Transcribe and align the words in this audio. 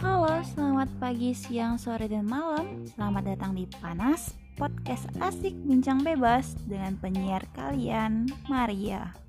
Halo, 0.00 0.40
selamat 0.48 0.88
pagi, 0.96 1.36
siang, 1.36 1.76
sore, 1.76 2.08
dan 2.08 2.24
malam. 2.24 2.88
Selamat 2.88 3.36
datang 3.36 3.52
di 3.52 3.68
Panas, 3.68 4.32
podcast 4.56 5.04
asik 5.20 5.52
bincang 5.68 6.00
bebas 6.00 6.56
dengan 6.64 6.96
penyiar 6.96 7.44
kalian, 7.52 8.32
Maria. 8.48 9.25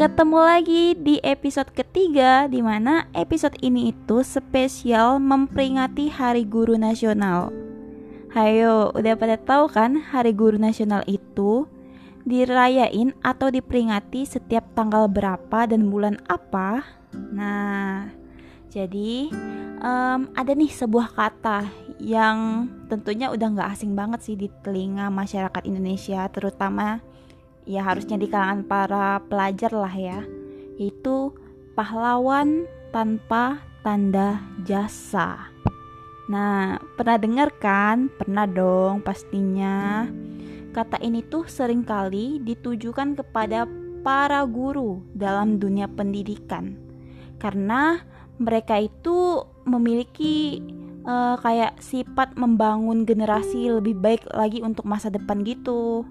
Ketemu 0.00 0.40
lagi 0.40 0.96
di 0.96 1.20
episode 1.20 1.76
ketiga 1.76 2.48
di 2.48 2.64
mana 2.64 3.04
episode 3.12 3.52
ini 3.60 3.92
itu 3.92 4.24
spesial 4.24 5.20
memperingati 5.20 6.08
Hari 6.08 6.48
Guru 6.48 6.80
Nasional. 6.80 7.52
Hayo, 8.32 8.96
udah 8.96 9.12
pada 9.20 9.36
tahu 9.36 9.68
kan 9.68 10.00
Hari 10.00 10.32
Guru 10.32 10.56
Nasional 10.56 11.04
itu 11.04 11.68
dirayain 12.24 13.12
atau 13.20 13.52
diperingati 13.52 14.24
setiap 14.24 14.72
tanggal 14.72 15.04
berapa 15.04 15.68
dan 15.68 15.92
bulan 15.92 16.16
apa? 16.32 16.80
Nah, 17.12 18.08
jadi 18.72 19.28
um, 19.84 20.32
ada 20.32 20.56
nih 20.56 20.72
sebuah 20.80 21.12
kata 21.12 21.68
yang 22.00 22.72
tentunya 22.88 23.28
udah 23.28 23.52
nggak 23.52 23.76
asing 23.76 23.92
banget 23.92 24.24
sih 24.24 24.32
di 24.32 24.48
telinga 24.64 25.12
masyarakat 25.12 25.60
Indonesia, 25.68 26.24
terutama 26.32 27.04
ya 27.70 27.86
harusnya 27.86 28.18
di 28.18 28.26
kalangan 28.26 28.66
para 28.66 29.22
pelajar 29.30 29.70
lah 29.70 29.94
ya. 29.94 30.26
Yaitu 30.74 31.30
pahlawan 31.78 32.66
tanpa 32.90 33.62
tanda 33.86 34.42
jasa. 34.66 35.54
Nah 36.26 36.82
pernah 36.98 37.16
dengar 37.22 37.54
kan? 37.62 38.10
Pernah 38.18 38.50
dong 38.50 39.06
pastinya. 39.06 40.10
Kata 40.74 40.98
ini 41.02 41.22
tuh 41.22 41.46
sering 41.46 41.86
kali 41.86 42.42
ditujukan 42.42 43.14
kepada 43.14 43.66
para 44.02 44.42
guru 44.46 45.02
dalam 45.14 45.62
dunia 45.62 45.86
pendidikan. 45.86 46.74
Karena 47.38 48.02
mereka 48.40 48.78
itu 48.78 49.44
memiliki 49.66 50.62
uh, 51.04 51.36
kayak 51.40 51.78
sifat 51.82 52.38
membangun 52.38 53.04
generasi 53.04 53.68
lebih 53.68 53.98
baik 53.98 54.22
lagi 54.32 54.64
untuk 54.64 54.86
masa 54.88 55.12
depan 55.12 55.44
gitu. 55.44 56.06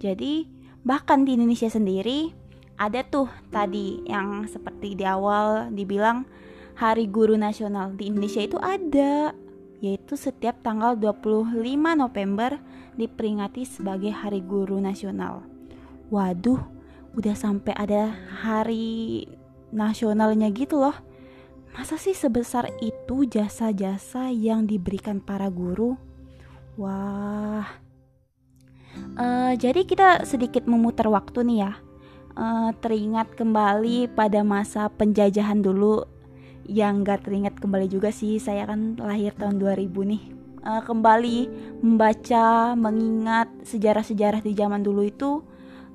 Jadi 0.00 0.53
Bahkan 0.84 1.24
di 1.24 1.40
Indonesia 1.40 1.72
sendiri 1.72 2.28
ada 2.76 3.00
tuh 3.00 3.32
tadi 3.48 4.04
yang 4.04 4.44
seperti 4.44 4.92
di 4.92 5.04
awal 5.08 5.72
dibilang 5.72 6.28
Hari 6.76 7.08
Guru 7.08 7.40
Nasional 7.40 7.96
di 7.96 8.12
Indonesia 8.12 8.44
itu 8.44 8.60
ada 8.60 9.32
yaitu 9.80 10.16
setiap 10.16 10.60
tanggal 10.60 10.96
25 10.96 11.56
November 11.96 12.60
diperingati 13.00 13.64
sebagai 13.64 14.12
Hari 14.12 14.44
Guru 14.44 14.76
Nasional. 14.76 15.44
Waduh, 16.12 16.60
udah 17.16 17.36
sampai 17.36 17.72
ada 17.76 18.12
hari 18.44 19.24
nasionalnya 19.72 20.52
gitu 20.52 20.84
loh. 20.84 20.94
Masa 21.74 21.98
sih 21.98 22.14
sebesar 22.14 22.70
itu 22.78 23.26
jasa-jasa 23.26 24.30
yang 24.30 24.68
diberikan 24.68 25.18
para 25.18 25.50
guru? 25.50 25.98
Wah, 26.78 27.66
Uh, 29.14 29.54
jadi 29.54 29.86
kita 29.86 30.26
sedikit 30.26 30.66
memutar 30.66 31.06
waktu 31.06 31.46
nih 31.46 31.58
ya. 31.68 31.72
Uh, 32.34 32.74
teringat 32.82 33.38
kembali 33.38 34.10
pada 34.10 34.42
masa 34.42 34.90
penjajahan 34.90 35.62
dulu. 35.62 36.02
Yang 36.66 36.94
gak 37.06 37.20
teringat 37.28 37.54
kembali 37.62 37.86
juga 37.86 38.10
sih 38.10 38.42
saya 38.42 38.66
kan 38.66 38.98
lahir 38.98 39.30
tahun 39.38 39.62
2000 39.62 40.10
nih. 40.10 40.22
Uh, 40.64 40.82
kembali 40.82 41.38
membaca 41.84 42.74
mengingat 42.74 43.52
sejarah-sejarah 43.62 44.40
di 44.42 44.56
zaman 44.56 44.82
dulu 44.82 45.06
itu 45.06 45.44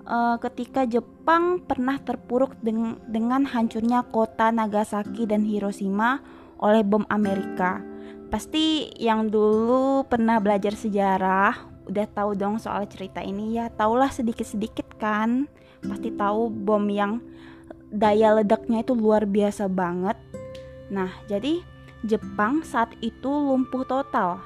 uh, 0.08 0.38
ketika 0.40 0.88
Jepang 0.88 1.60
pernah 1.66 2.00
terpuruk 2.00 2.56
deng 2.64 3.02
dengan 3.10 3.44
hancurnya 3.44 4.08
kota 4.08 4.54
Nagasaki 4.54 5.28
dan 5.28 5.44
Hiroshima 5.44 6.24
oleh 6.62 6.88
bom 6.88 7.04
Amerika. 7.12 7.84
Pasti 8.30 8.94
yang 9.02 9.28
dulu 9.28 10.06
pernah 10.06 10.38
belajar 10.38 10.78
sejarah 10.78 11.79
udah 11.90 12.08
tahu 12.14 12.38
dong 12.38 12.62
soal 12.62 12.86
cerita 12.86 13.20
ini 13.20 13.58
ya 13.58 13.74
taulah 13.74 14.14
sedikit-sedikit 14.14 14.96
kan. 15.02 15.50
Pasti 15.82 16.14
tahu 16.14 16.54
bom 16.54 16.86
yang 16.88 17.20
daya 17.90 18.38
ledaknya 18.38 18.86
itu 18.86 18.94
luar 18.94 19.26
biasa 19.26 19.66
banget. 19.66 20.16
Nah 20.94 21.10
jadi 21.26 21.66
Jepang 22.00 22.64
saat 22.64 22.96
itu 23.04 23.28
lumpuh 23.28 23.84
total 23.84 24.40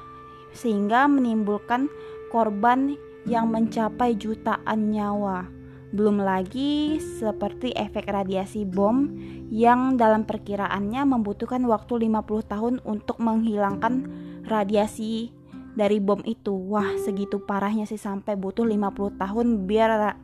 sehingga 0.57 1.05
menimbulkan 1.05 1.85
korban 2.33 2.97
yang 3.29 3.53
mencapai 3.53 4.17
jutaan 4.17 4.89
nyawa. 4.89 5.45
Belum 5.93 6.17
lagi 6.17 6.97
seperti 6.97 7.69
efek 7.77 8.09
radiasi 8.09 8.65
bom 8.65 9.13
yang 9.53 10.01
dalam 10.01 10.25
perkiraannya 10.25 11.05
membutuhkan 11.05 11.61
waktu 11.69 12.09
50 12.09 12.49
tahun 12.49 12.75
untuk 12.81 13.21
menghilangkan 13.21 14.09
radiasi 14.49 15.29
dari 15.73 15.97
bom 15.97 16.22
itu. 16.25 16.53
Wah, 16.53 16.97
segitu 17.01 17.41
parahnya 17.41 17.85
sih 17.89 18.00
sampai 18.00 18.38
butuh 18.38 18.66
50 18.66 19.17
tahun 19.17 19.47
biar 19.66 20.17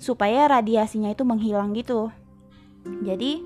supaya 0.00 0.50
radiasinya 0.50 1.12
itu 1.12 1.22
menghilang 1.22 1.72
gitu. 1.76 2.10
Jadi 2.84 3.40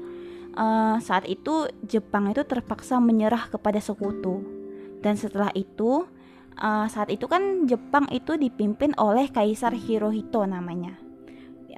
uh, 0.58 0.98
saat 0.98 1.26
itu 1.30 1.70
Jepang 1.86 2.30
itu 2.30 2.42
terpaksa 2.42 2.98
menyerah 2.98 3.50
kepada 3.50 3.78
sekutu. 3.78 4.42
Dan 4.98 5.14
setelah 5.14 5.54
itu 5.54 6.06
uh, 6.58 6.86
saat 6.90 7.10
itu 7.14 7.30
kan 7.30 7.66
Jepang 7.70 8.10
itu 8.10 8.34
dipimpin 8.34 8.94
oleh 8.98 9.30
Kaisar 9.30 9.74
Hirohito 9.74 10.42
namanya. 10.46 10.98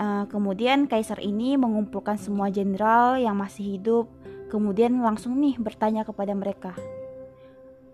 Uh, 0.01 0.25
kemudian 0.33 0.89
kaisar 0.89 1.21
ini 1.21 1.61
mengumpulkan 1.61 2.17
semua 2.17 2.49
jenderal 2.49 3.21
yang 3.21 3.37
masih 3.37 3.77
hidup, 3.77 4.09
kemudian 4.49 4.97
langsung 5.05 5.37
nih 5.37 5.61
bertanya 5.61 6.09
kepada 6.09 6.33
mereka, 6.33 6.73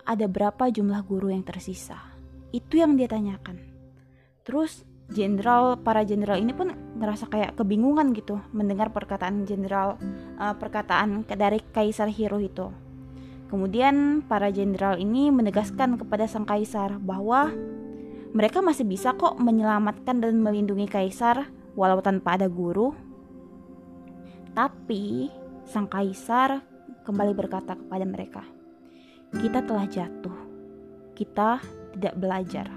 ada 0.07 0.31
berapa 0.31 0.71
jumlah 0.71 1.03
guru 1.05 1.35
yang 1.35 1.43
tersisa. 1.43 1.99
Itu 2.55 2.79
yang 2.79 2.95
dia 2.95 3.11
tanyakan. 3.11 3.59
Terus 4.47 4.87
jenderal 5.11 5.79
para 5.83 6.03
jenderal 6.03 6.39
ini 6.39 6.55
pun 6.55 6.75
ngerasa 6.99 7.31
kayak 7.31 7.55
kebingungan 7.59 8.11
gitu 8.15 8.43
mendengar 8.51 8.91
perkataan 8.91 9.47
jenderal 9.47 9.99
uh, 10.39 10.55
perkataan 10.55 11.27
dari 11.27 11.63
Kaisar 11.75 12.11
Hirohito. 12.11 12.71
Kemudian 13.47 14.27
para 14.27 14.51
jenderal 14.51 14.99
ini 14.99 15.31
menegaskan 15.31 15.95
kepada 16.03 16.27
sang 16.27 16.43
kaisar 16.43 16.99
bahwa 16.99 17.55
mereka 18.35 18.59
masih 18.59 18.83
bisa 18.83 19.15
kok 19.15 19.39
menyelamatkan 19.39 20.19
dan 20.19 20.43
melindungi 20.43 20.91
kaisar 20.91 21.47
walau 21.79 22.03
tanpa 22.03 22.35
ada 22.35 22.51
guru. 22.51 22.91
Tapi 24.51 25.31
sang 25.63 25.87
kaisar 25.87 26.67
kembali 27.07 27.33
berkata 27.39 27.79
kepada 27.79 28.03
mereka, 28.03 28.43
kita 29.35 29.59
telah 29.67 29.87
jatuh. 29.91 30.39
Kita 31.17 31.59
tidak 31.97 32.15
belajar. 32.15 32.69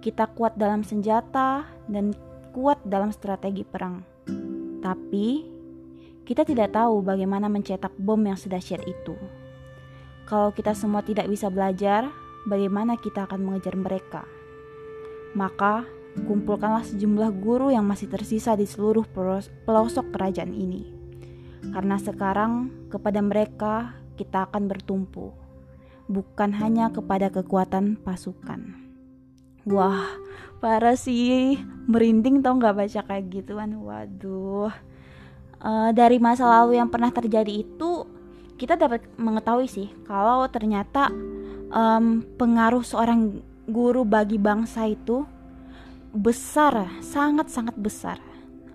Kita 0.00 0.24
kuat 0.32 0.56
dalam 0.56 0.80
senjata 0.80 1.68
dan 1.90 2.16
kuat 2.56 2.80
dalam 2.88 3.12
strategi 3.12 3.66
perang. 3.66 4.00
Tapi 4.80 5.44
kita 6.24 6.46
tidak 6.46 6.72
tahu 6.72 7.04
bagaimana 7.04 7.52
mencetak 7.52 7.92
bom 8.00 8.22
yang 8.22 8.38
sedahsyat 8.38 8.80
itu. 8.88 9.18
Kalau 10.24 10.54
kita 10.54 10.72
semua 10.72 11.02
tidak 11.02 11.26
bisa 11.26 11.50
belajar, 11.50 12.08
bagaimana 12.46 12.94
kita 12.96 13.26
akan 13.26 13.42
mengejar 13.42 13.74
mereka? 13.74 14.22
Maka, 15.34 15.84
kumpulkanlah 16.22 16.86
sejumlah 16.86 17.34
guru 17.42 17.74
yang 17.74 17.82
masih 17.82 18.06
tersisa 18.06 18.54
di 18.54 18.64
seluruh 18.64 19.04
pelosok 19.66 20.14
kerajaan 20.14 20.54
ini. 20.54 20.86
Karena 21.74 21.98
sekarang 21.98 22.70
kepada 22.88 23.18
mereka 23.20 23.98
kita 24.14 24.46
akan 24.46 24.70
bertumpu 24.70 25.39
bukan 26.10 26.50
hanya 26.58 26.90
kepada 26.90 27.30
kekuatan 27.30 27.94
pasukan. 28.02 28.74
Wah, 29.62 30.10
parah 30.58 30.98
sih, 30.98 31.62
merinding 31.86 32.42
tau 32.42 32.58
nggak 32.58 32.74
baca 32.74 33.00
kayak 33.06 33.30
gituan. 33.30 33.78
Waduh, 33.78 34.74
uh, 35.62 35.90
dari 35.94 36.18
masa 36.18 36.50
lalu 36.50 36.82
yang 36.82 36.90
pernah 36.90 37.14
terjadi 37.14 37.62
itu 37.62 38.08
kita 38.58 38.76
dapat 38.76 39.06
mengetahui 39.16 39.70
sih 39.70 39.88
kalau 40.04 40.44
ternyata 40.52 41.08
um, 41.72 42.20
pengaruh 42.36 42.84
seorang 42.84 43.40
guru 43.70 44.04
bagi 44.04 44.36
bangsa 44.36 44.84
itu 44.90 45.24
besar, 46.10 46.90
sangat-sangat 47.00 47.78
besar. 47.78 48.18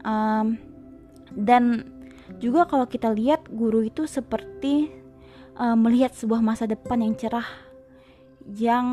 Um, 0.08 0.56
dan 1.36 1.92
juga 2.40 2.66
kalau 2.66 2.88
kita 2.88 3.12
lihat 3.12 3.46
guru 3.52 3.86
itu 3.86 4.08
seperti 4.08 4.90
uh, 5.57 5.75
melihat 5.75 6.12
sebuah 6.13 6.40
masa 6.44 6.68
depan 6.69 7.02
yang 7.02 7.16
cerah 7.16 7.48
yang 8.46 8.88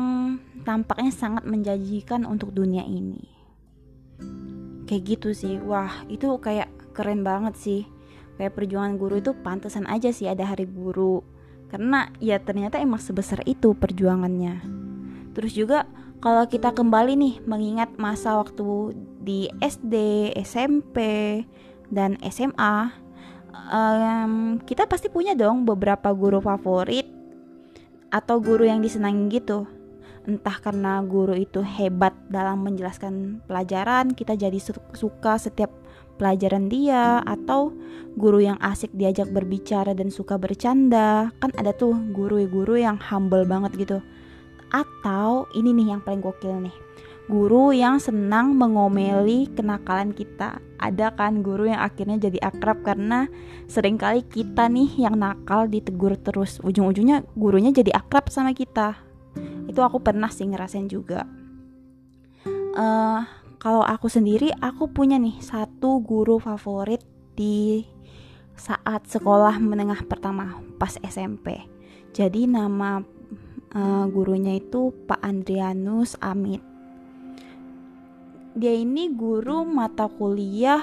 tampaknya 0.65 1.13
sangat 1.13 1.45
menjanjikan 1.45 2.25
untuk 2.25 2.51
dunia 2.51 2.81
ini. 2.81 3.29
Kayak 4.89 5.03
gitu 5.05 5.29
sih. 5.37 5.61
Wah, 5.61 6.03
itu 6.09 6.25
kayak 6.41 6.73
keren 6.97 7.21
banget 7.21 7.53
sih. 7.55 7.81
Kayak 8.41 8.57
perjuangan 8.57 8.97
guru 8.97 9.21
itu 9.21 9.37
pantesan 9.45 9.85
aja 9.85 10.09
sih 10.09 10.25
ada 10.25 10.43
hari 10.47 10.65
guru. 10.65 11.21
karena 11.73 12.13
ya 12.21 12.37
ternyata 12.37 12.77
emang 12.77 13.01
sebesar 13.01 13.41
itu 13.49 13.73
perjuangannya 13.73 14.61
terus 15.33 15.57
juga 15.57 15.89
kalau 16.21 16.47
kita 16.47 16.71
kembali 16.71 17.19
nih 17.19 17.35
mengingat 17.43 17.99
masa 17.99 18.39
waktu 18.39 18.95
di 19.19 19.51
SD, 19.59 20.31
SMP, 20.39 20.97
dan 21.91 22.15
SMA, 22.23 22.95
um, 23.53 24.57
kita 24.65 24.89
pasti 24.89 25.07
punya 25.07 25.37
dong 25.37 25.63
beberapa 25.63 26.09
guru 26.11 26.41
favorit 26.41 27.05
atau 28.09 28.41
guru 28.41 28.65
yang 28.65 28.81
disenangi 28.81 29.39
gitu. 29.41 29.69
Entah 30.23 30.55
karena 30.57 31.03
guru 31.03 31.35
itu 31.35 31.59
hebat 31.59 32.15
dalam 32.31 32.63
menjelaskan 32.63 33.43
pelajaran, 33.45 34.15
kita 34.15 34.39
jadi 34.39 34.55
suka 34.95 35.35
setiap 35.35 35.69
pelajaran 36.15 36.71
dia 36.71 37.19
atau 37.27 37.75
guru 38.15 38.39
yang 38.39 38.55
asik 38.63 38.93
diajak 38.95 39.27
berbicara 39.29 39.91
dan 39.91 40.07
suka 40.07 40.39
bercanda. 40.39 41.29
Kan 41.43 41.51
ada 41.59 41.75
tuh 41.75 41.91
guru-guru 42.15 42.79
yang 42.79 42.95
humble 42.97 43.43
banget 43.43 43.75
gitu 43.75 43.99
atau 44.73 45.45
ini 45.53 45.69
nih 45.69 45.95
yang 45.95 46.01
paling 46.01 46.19
gokil 46.19 46.57
nih 46.57 46.73
guru 47.31 47.71
yang 47.71 47.97
senang 48.03 48.55
mengomeli 48.55 49.47
kenakalan 49.51 50.11
kita. 50.11 50.59
Ada 50.79 51.15
kan 51.15 51.39
guru 51.39 51.71
yang 51.71 51.79
akhirnya 51.79 52.19
jadi 52.19 52.39
akrab 52.43 52.83
karena 52.83 53.31
sering 53.71 53.95
kali 53.95 54.23
kita 54.27 54.67
nih 54.67 55.07
yang 55.07 55.15
nakal 55.15 55.67
ditegur 55.67 56.19
terus. 56.19 56.59
Ujung-ujungnya 56.59 57.23
gurunya 57.35 57.71
jadi 57.71 57.95
akrab 57.95 58.27
sama 58.27 58.51
kita. 58.51 58.99
Itu 59.67 59.79
aku 59.79 60.03
pernah 60.03 60.27
sih 60.27 60.45
ngerasain 60.45 60.91
juga. 60.91 61.23
Uh, 62.73 63.21
kalau 63.63 63.79
aku 63.79 64.11
sendiri 64.11 64.51
aku 64.59 64.91
punya 64.91 65.15
nih 65.15 65.39
satu 65.39 66.03
guru 66.03 66.41
favorit 66.43 66.99
di 67.31 67.87
saat 68.59 69.07
sekolah 69.07 69.57
menengah 69.61 70.03
pertama 70.05 70.59
pas 70.77 70.97
SMP 70.99 71.63
jadi 72.13 72.45
nama 72.45 73.01
uh, 73.73 74.05
gurunya 74.09 74.57
itu 74.57 74.93
Pak 75.07 75.21
Andrianus 75.21 76.19
Amit 76.21 76.72
dia 78.53 78.73
ini 78.73 79.09
guru 79.09 79.65
mata 79.65 80.05
kuliah 80.05 80.81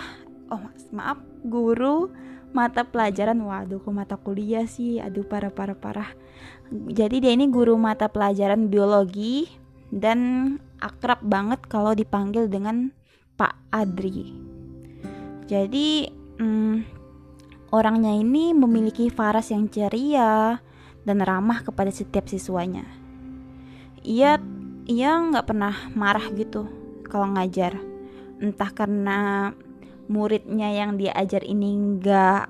oh 0.50 0.66
maaf 0.90 1.22
guru 1.46 2.10
mata 2.50 2.82
pelajaran. 2.82 3.38
Waduh 3.38 3.78
kok 3.78 3.94
mata 3.94 4.16
kuliah 4.18 4.66
sih? 4.66 4.98
Aduh 4.98 5.22
parah 5.22 5.54
parah 5.54 5.78
parah. 5.78 6.10
Jadi 6.70 7.22
dia 7.22 7.32
ini 7.34 7.50
guru 7.50 7.74
mata 7.78 8.10
pelajaran 8.10 8.70
biologi 8.70 9.50
dan 9.90 10.54
akrab 10.78 11.22
banget 11.22 11.62
kalau 11.66 11.94
dipanggil 11.94 12.46
dengan 12.46 12.94
Pak 13.38 13.54
Adri. 13.74 14.34
Jadi 15.50 16.06
hmm, 16.38 16.76
orangnya 17.74 18.14
ini 18.14 18.54
memiliki 18.54 19.10
faras 19.10 19.50
yang 19.50 19.66
ceria 19.66 20.62
dan 21.02 21.18
ramah 21.22 21.62
kepada 21.66 21.90
setiap 21.90 22.30
siswanya. 22.30 22.86
Ia 24.06 24.38
ia 24.86 25.10
nggak 25.18 25.46
pernah 25.46 25.74
marah 25.94 26.30
gitu 26.34 26.79
kalau 27.10 27.34
ngajar. 27.34 27.74
Entah 28.40 28.70
karena 28.72 29.50
muridnya 30.06 30.70
yang 30.70 30.96
dia 30.96 31.12
ajar 31.18 31.42
ini 31.42 31.98
nggak 31.98 32.46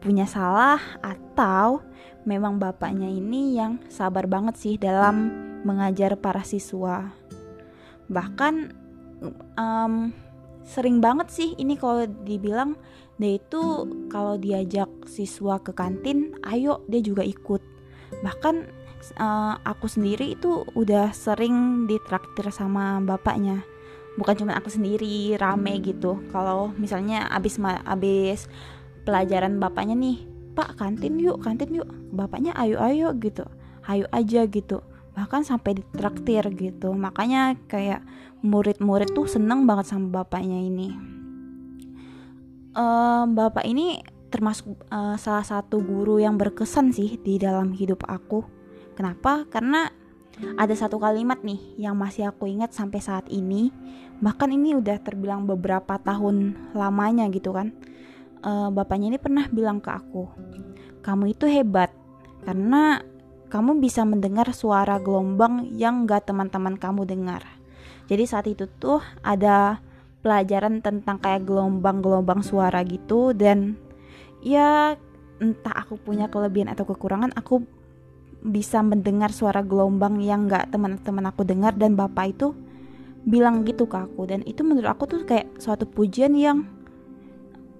punya 0.00 0.24
salah 0.24 0.80
atau 1.04 1.84
memang 2.24 2.56
bapaknya 2.56 3.06
ini 3.06 3.60
yang 3.60 3.78
sabar 3.92 4.24
banget 4.24 4.56
sih 4.56 4.74
dalam 4.80 5.30
mengajar 5.62 6.16
para 6.16 6.42
siswa. 6.42 7.12
Bahkan 8.08 8.54
um, 9.60 10.10
sering 10.64 11.04
banget 11.04 11.28
sih 11.28 11.48
ini 11.60 11.76
kalau 11.76 12.08
dibilang 12.24 12.74
dia 13.18 13.36
itu 13.36 13.62
kalau 14.08 14.38
diajak 14.38 14.88
siswa 15.04 15.58
ke 15.60 15.74
kantin, 15.74 16.38
ayo 16.46 16.86
dia 16.86 17.02
juga 17.02 17.26
ikut 17.26 17.78
bahkan 18.24 18.66
uh, 19.20 19.54
aku 19.62 19.86
sendiri 19.86 20.34
itu 20.34 20.64
udah 20.74 21.12
sering 21.14 21.86
ditraktir 21.86 22.48
sama 22.50 22.98
bapaknya 23.04 23.62
bukan 24.18 24.34
cuma 24.34 24.58
aku 24.58 24.68
sendiri 24.68 25.38
rame 25.38 25.78
gitu. 25.78 26.18
Kalau 26.34 26.74
misalnya 26.74 27.30
abis 27.30 27.62
abis 27.86 28.50
pelajaran 29.06 29.62
bapaknya 29.62 29.94
nih 29.94 30.26
pak 30.58 30.74
kantin 30.74 31.22
yuk 31.22 31.38
kantin 31.40 31.70
yuk. 31.70 31.86
Bapaknya 32.10 32.50
ayo 32.58 32.82
ayo 32.82 33.14
gitu. 33.22 33.46
Ayo 33.86 34.10
aja 34.10 34.44
gitu. 34.50 34.82
Bahkan 35.14 35.46
sampai 35.46 35.78
ditraktir 35.78 36.42
gitu. 36.58 36.90
Makanya 36.90 37.54
kayak 37.70 38.02
murid-murid 38.42 39.14
tuh 39.14 39.30
seneng 39.30 39.64
banget 39.64 39.94
sama 39.94 40.22
bapaknya 40.22 40.58
ini. 40.58 40.94
Uh, 42.78 43.26
bapak 43.26 43.66
ini 43.66 44.02
termasuk 44.28 44.76
uh, 44.92 45.16
salah 45.16 45.42
satu 45.42 45.80
guru 45.80 46.20
yang 46.20 46.36
berkesan 46.36 46.92
sih 46.92 47.16
di 47.18 47.40
dalam 47.40 47.72
hidup 47.72 48.04
aku. 48.06 48.44
Kenapa? 48.94 49.46
Karena 49.48 49.90
ada 50.58 50.74
satu 50.74 50.98
kalimat 51.02 51.40
nih 51.42 51.58
yang 51.78 51.98
masih 51.98 52.30
aku 52.30 52.46
ingat 52.46 52.74
sampai 52.74 53.00
saat 53.02 53.26
ini. 53.30 53.70
Bahkan 54.18 54.50
ini 54.50 54.74
udah 54.74 54.98
terbilang 55.02 55.46
beberapa 55.46 55.98
tahun 55.98 56.54
lamanya 56.74 57.30
gitu 57.30 57.54
kan. 57.54 57.74
Uh, 58.38 58.70
bapaknya 58.70 59.14
ini 59.14 59.18
pernah 59.18 59.50
bilang 59.50 59.82
ke 59.82 59.90
aku, 59.90 60.30
kamu 61.02 61.34
itu 61.34 61.50
hebat 61.50 61.90
karena 62.46 63.02
kamu 63.50 63.82
bisa 63.82 64.06
mendengar 64.06 64.46
suara 64.54 65.02
gelombang 65.02 65.74
yang 65.74 66.06
gak 66.06 66.30
teman-teman 66.30 66.78
kamu 66.78 67.02
dengar. 67.02 67.42
Jadi 68.06 68.24
saat 68.30 68.46
itu 68.46 68.70
tuh 68.78 69.02
ada 69.26 69.82
pelajaran 70.22 70.84
tentang 70.84 71.18
kayak 71.18 71.46
gelombang-gelombang 71.46 72.46
suara 72.46 72.84
gitu 72.86 73.34
dan 73.34 73.74
ya 74.42 74.94
entah 75.38 75.74
aku 75.74 75.98
punya 75.98 76.26
kelebihan 76.26 76.70
atau 76.70 76.86
kekurangan 76.86 77.30
aku 77.38 77.62
bisa 78.42 78.82
mendengar 78.84 79.34
suara 79.34 79.60
gelombang 79.66 80.22
yang 80.22 80.46
nggak 80.46 80.70
teman-teman 80.70 81.26
aku 81.30 81.42
dengar 81.42 81.74
dan 81.74 81.98
bapak 81.98 82.38
itu 82.38 82.54
bilang 83.26 83.66
gitu 83.66 83.90
ke 83.90 83.98
aku. 83.98 84.30
Dan 84.30 84.46
itu 84.46 84.62
menurut 84.62 84.88
aku 84.88 85.04
tuh 85.10 85.20
kayak 85.26 85.58
suatu 85.58 85.84
pujian 85.84 86.32
yang 86.38 86.64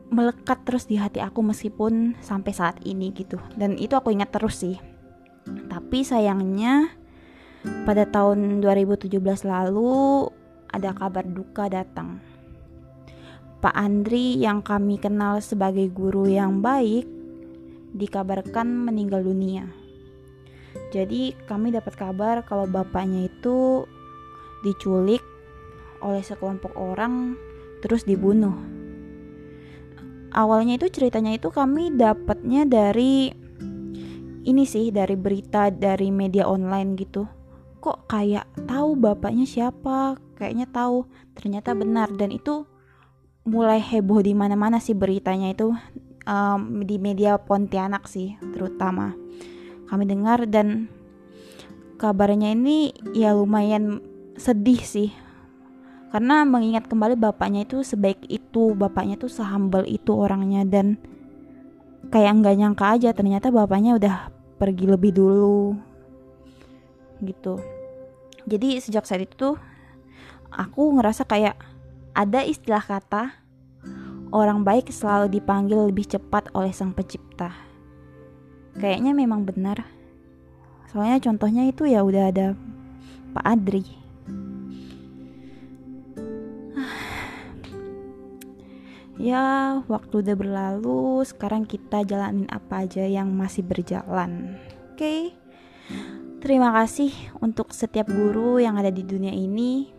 melekat 0.08 0.64
terus 0.64 0.88
di 0.88 0.96
hati 0.96 1.20
aku 1.20 1.44
meskipun 1.44 2.16
sampai 2.20 2.52
saat 2.52 2.76
ini 2.82 3.12
gitu. 3.14 3.38
Dan 3.54 3.76
itu 3.78 3.94
aku 3.94 4.10
ingat 4.10 4.34
terus 4.34 4.60
sih. 4.60 4.76
Tapi 5.46 6.04
sayangnya 6.04 6.92
pada 7.84 8.04
tahun 8.08 8.60
2017 8.60 9.16
lalu 9.44 10.28
ada 10.68 10.92
kabar 10.92 11.24
duka 11.24 11.68
datang. 11.68 12.20
Pak 13.58 13.74
Andri 13.74 14.38
yang 14.38 14.62
kami 14.62 15.02
kenal 15.02 15.42
sebagai 15.42 15.90
guru 15.90 16.30
yang 16.30 16.62
baik 16.62 17.08
dikabarkan 17.90 18.86
meninggal 18.86 19.24
dunia. 19.26 19.66
Jadi 20.88 21.36
kami 21.44 21.68
dapat 21.74 21.94
kabar 21.94 22.40
kalau 22.48 22.64
bapaknya 22.64 23.28
itu 23.28 23.84
diculik 24.64 25.20
oleh 26.00 26.22
sekelompok 26.24 26.72
orang 26.78 27.36
terus 27.84 28.08
dibunuh. 28.08 28.54
Awalnya 30.32 30.76
itu 30.80 30.88
ceritanya 30.92 31.36
itu 31.36 31.48
kami 31.48 31.92
dapatnya 31.92 32.68
dari 32.68 33.32
ini 34.48 34.64
sih 34.64 34.88
dari 34.88 35.16
berita 35.16 35.68
dari 35.68 36.08
media 36.08 36.48
online 36.48 36.96
gitu. 36.96 37.28
Kok 37.78 38.08
kayak 38.08 38.48
tahu 38.68 38.96
bapaknya 38.96 39.44
siapa? 39.44 40.16
Kayaknya 40.36 40.66
tahu. 40.72 41.04
Ternyata 41.36 41.76
benar 41.76 42.08
dan 42.16 42.32
itu 42.32 42.64
mulai 43.48 43.80
heboh 43.80 44.20
di 44.20 44.36
mana-mana 44.36 44.76
sih 44.76 44.92
beritanya 44.92 45.56
itu 45.56 45.72
um, 46.28 46.84
di 46.84 47.00
media 47.00 47.40
Pontianak 47.40 48.04
sih 48.04 48.36
terutama 48.52 49.16
kami 49.88 50.04
dengar 50.04 50.44
dan 50.44 50.92
kabarnya 51.98 52.54
ini 52.54 52.94
ya 53.16 53.34
lumayan 53.34 54.04
sedih 54.38 54.78
sih 54.78 55.10
karena 56.08 56.46
mengingat 56.48 56.88
kembali 56.88 57.18
bapaknya 57.20 57.68
itu 57.68 57.84
sebaik 57.84 58.24
itu 58.30 58.72
bapaknya 58.72 59.20
tuh 59.20 59.28
sehambal 59.28 59.84
itu 59.84 60.14
orangnya 60.14 60.64
dan 60.64 60.96
kayak 62.08 62.40
nggak 62.40 62.56
nyangka 62.56 62.86
aja 62.96 63.10
ternyata 63.12 63.52
bapaknya 63.52 63.98
udah 63.98 64.32
pergi 64.56 64.88
lebih 64.88 65.12
dulu 65.12 65.76
gitu 67.20 67.60
jadi 68.48 68.80
sejak 68.80 69.04
saat 69.04 69.28
itu 69.28 69.58
aku 70.48 70.96
ngerasa 70.96 71.28
kayak 71.28 71.60
ada 72.16 72.40
istilah 72.46 72.80
kata 72.80 73.36
orang 74.32 74.64
baik 74.64 74.88
selalu 74.92 75.40
dipanggil 75.40 75.88
lebih 75.88 76.08
cepat 76.08 76.52
oleh 76.52 76.72
sang 76.72 76.92
pencipta. 76.92 77.67
Kayaknya 78.78 79.12
memang 79.12 79.42
benar. 79.42 79.84
Soalnya 80.88 81.18
contohnya 81.20 81.66
itu 81.68 81.84
ya 81.84 82.00
udah 82.06 82.30
ada 82.30 82.46
Pak 83.36 83.44
Adri. 83.44 83.84
Ya, 89.18 89.82
waktu 89.90 90.22
udah 90.22 90.36
berlalu, 90.38 91.26
sekarang 91.26 91.66
kita 91.66 92.06
jalanin 92.06 92.46
apa 92.54 92.86
aja 92.86 93.02
yang 93.02 93.34
masih 93.34 93.66
berjalan. 93.66 94.54
Oke. 94.94 94.94
Okay? 94.94 95.20
Terima 96.38 96.70
kasih 96.70 97.10
untuk 97.42 97.74
setiap 97.74 98.06
guru 98.06 98.62
yang 98.62 98.78
ada 98.78 98.94
di 98.94 99.02
dunia 99.02 99.34
ini 99.34 99.98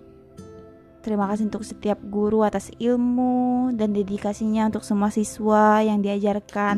Terima 1.00 1.32
kasih 1.32 1.48
untuk 1.48 1.64
setiap 1.64 1.96
guru 2.12 2.44
atas 2.44 2.76
ilmu 2.76 3.72
dan 3.72 3.96
dedikasinya 3.96 4.68
untuk 4.68 4.84
semua 4.84 5.08
siswa 5.08 5.80
yang 5.80 6.04
diajarkan. 6.04 6.76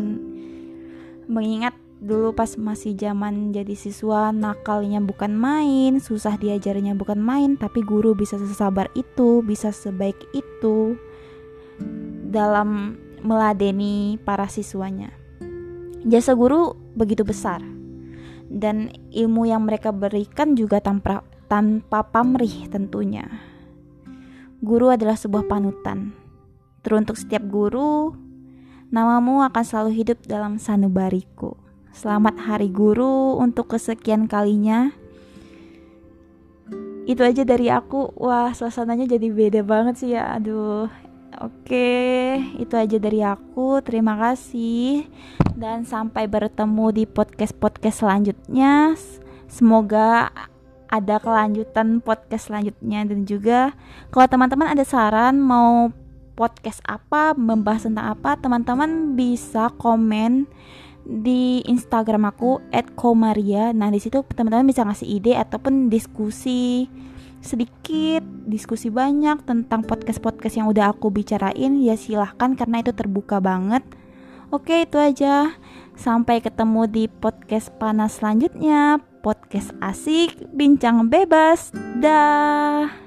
Mengingat 1.25 1.73
dulu 2.01 2.33
pas 2.33 2.57
masih 2.57 2.97
zaman 2.97 3.53
jadi 3.53 3.77
siswa 3.77 4.33
nakalnya 4.33 4.97
bukan 4.97 5.37
main 5.37 6.01
susah 6.01 6.33
diajarnya 6.33 6.97
bukan 6.97 7.21
main 7.21 7.61
tapi 7.61 7.85
guru 7.85 8.17
bisa 8.17 8.41
sesabar 8.41 8.89
itu 8.97 9.45
bisa 9.45 9.69
sebaik 9.69 10.17
itu 10.33 10.97
dalam 12.25 12.97
meladeni 13.21 14.17
para 14.25 14.49
siswanya. 14.49 15.13
Jasa 16.01 16.33
guru 16.33 16.73
begitu 16.97 17.21
besar 17.21 17.61
dan 18.49 18.89
ilmu 19.13 19.45
yang 19.45 19.69
mereka 19.69 19.93
berikan 19.93 20.57
juga 20.57 20.81
tanpa 20.81 21.21
tanpa 21.45 22.01
pamrih 22.09 22.65
tentunya. 22.73 23.29
Guru 24.65 24.89
adalah 24.89 25.13
sebuah 25.13 25.45
panutan. 25.45 26.17
Teruntuk 26.81 27.13
setiap 27.13 27.45
guru 27.45 28.17
namamu 28.89 29.45
akan 29.45 29.61
selalu 29.61 30.01
hidup 30.01 30.17
dalam 30.25 30.57
sanubariku 30.57 31.70
Selamat 31.91 32.39
Hari 32.39 32.71
Guru 32.71 33.35
untuk 33.35 33.75
kesekian 33.75 34.31
kalinya. 34.31 34.95
Itu 37.03 37.19
aja 37.19 37.43
dari 37.43 37.67
aku. 37.67 38.15
Wah, 38.15 38.55
suasananya 38.55 39.11
jadi 39.11 39.27
beda 39.27 39.61
banget 39.67 39.99
sih 39.99 40.15
ya. 40.15 40.39
Aduh. 40.39 40.87
Oke, 41.43 42.39
itu 42.59 42.75
aja 42.79 42.95
dari 42.95 43.19
aku. 43.23 43.83
Terima 43.83 44.15
kasih 44.15 45.03
dan 45.55 45.83
sampai 45.83 46.31
bertemu 46.31 46.85
di 46.95 47.03
podcast-podcast 47.03 48.07
selanjutnya. 48.07 48.95
Semoga 49.51 50.31
ada 50.87 51.19
kelanjutan 51.19 51.99
podcast 51.99 52.51
selanjutnya 52.51 53.03
dan 53.03 53.23
juga 53.27 53.75
kalau 54.11 54.27
teman-teman 54.31 54.75
ada 54.75 54.83
saran 54.87 55.39
mau 55.39 55.91
podcast 56.35 56.83
apa, 56.87 57.35
membahas 57.35 57.87
tentang 57.87 58.15
apa, 58.15 58.35
teman-teman 58.39 59.15
bisa 59.15 59.71
komen 59.79 60.47
di 61.05 61.65
Instagram 61.65 62.29
aku 62.29 62.61
@komaria. 62.95 63.73
Nah, 63.73 63.89
di 63.89 63.97
situ 63.97 64.21
teman-teman 64.23 64.69
bisa 64.69 64.85
ngasih 64.85 65.07
ide 65.07 65.33
ataupun 65.37 65.89
diskusi 65.89 66.85
sedikit, 67.41 68.21
diskusi 68.45 68.93
banyak 68.93 69.43
tentang 69.43 69.81
podcast-podcast 69.81 70.61
yang 70.61 70.69
udah 70.69 70.93
aku 70.93 71.09
bicarain. 71.09 71.81
Ya 71.81 71.97
silahkan 71.97 72.53
karena 72.53 72.85
itu 72.85 72.93
terbuka 72.93 73.41
banget. 73.41 73.81
Oke, 74.53 74.85
itu 74.85 75.01
aja. 75.01 75.57
Sampai 75.97 76.39
ketemu 76.43 76.85
di 76.87 77.03
podcast 77.09 77.73
panas 77.81 78.21
selanjutnya. 78.21 79.01
Podcast 79.21 79.73
asik, 79.81 80.49
bincang 80.53 81.09
bebas. 81.09 81.73
Dah. 82.01 83.00